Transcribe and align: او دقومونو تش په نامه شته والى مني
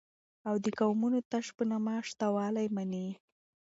او 0.47 0.55
دقومونو 0.65 1.19
تش 1.31 1.45
په 1.57 1.63
نامه 1.71 1.95
شته 2.09 2.25
والى 2.35 2.65
مني 2.75 3.07